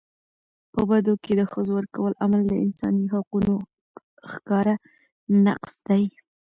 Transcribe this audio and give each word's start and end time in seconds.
په 0.73 0.81
بدو 0.89 1.13
کي 1.23 1.31
د 1.35 1.41
ښځو 1.51 1.71
ورکولو 1.75 2.19
عمل 2.23 2.41
د 2.47 2.53
انساني 2.65 3.05
حقونو 3.13 3.53
ښکاره 4.31 4.75
نقض 5.45 5.73
دی. 5.89 6.03